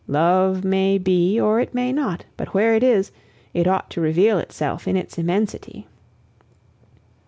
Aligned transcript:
Love 0.07 0.63
may 0.63 0.97
be 0.97 1.39
or 1.39 1.59
it 1.59 1.75
may 1.75 1.91
not, 1.91 2.25
but 2.35 2.55
where 2.55 2.73
it 2.73 2.81
is, 2.81 3.11
it 3.53 3.67
ought 3.67 3.87
to 3.91 4.01
reveal 4.01 4.39
itself 4.39 4.87
in 4.87 4.97
its 4.97 5.19
immensity. 5.19 5.85